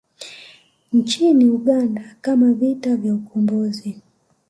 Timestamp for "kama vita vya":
2.21-3.15